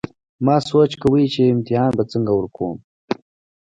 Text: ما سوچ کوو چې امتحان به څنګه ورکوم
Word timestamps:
ما 0.45 0.55
سوچ 0.69 0.91
کوو 1.01 1.19
چې 1.33 1.41
امتحان 1.53 1.89
به 1.97 2.03
څنګه 2.11 2.31
ورکوم 2.35 2.75